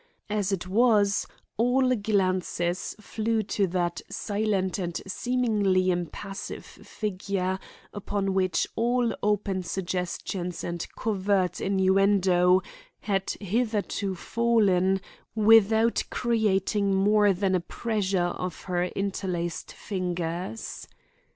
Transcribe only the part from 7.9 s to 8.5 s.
upon